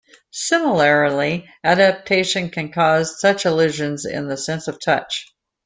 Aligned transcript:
Similarly, 0.31 1.47
adaptation 1.63 2.49
can 2.49 2.71
cause 2.71 3.19
such 3.21 3.45
illusions 3.45 4.03
in 4.03 4.27
the 4.27 4.35
sense 4.35 4.67
of 4.67 4.79
touch. 4.83 5.27